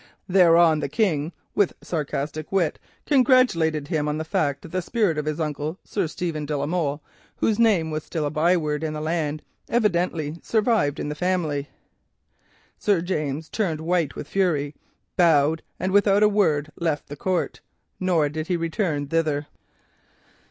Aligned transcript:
Thereon 0.27 0.79
the 0.79 0.89
King, 0.89 1.31
with 1.53 1.73
sarcastic 1.83 2.51
wit, 2.51 2.79
congratulated 3.05 3.87
him 3.89 4.07
on 4.07 4.17
the 4.17 4.23
fact 4.25 4.63
that 4.63 4.69
the 4.71 4.81
spirit 4.81 5.15
of 5.19 5.25
his 5.27 5.39
uncle, 5.39 5.77
Sir 5.83 6.07
Stephen 6.07 6.47
de 6.47 6.57
la 6.57 6.65
Molle, 6.65 7.03
whose 7.35 7.59
name 7.59 7.91
was 7.91 8.03
still 8.03 8.25
a 8.25 8.31
byword 8.31 8.83
in 8.83 8.93
the 8.93 8.99
land, 8.99 9.43
evidently 9.69 10.39
survived 10.41 10.99
in 10.99 11.09
the 11.09 11.13
family. 11.13 11.69
Sir 12.79 13.01
James 13.01 13.47
turned 13.47 13.79
white 13.81 14.15
with 14.15 14.35
anger, 14.35 14.71
bowed, 15.17 15.61
and 15.79 15.91
without 15.91 16.23
a 16.23 16.27
word 16.29 16.71
left 16.77 17.07
the 17.07 17.15
court, 17.15 17.59
nor 17.99 18.27
did 18.27 18.47
he 18.47 18.55
ever 18.55 18.61
return 18.61 19.05
thither. 19.07 19.45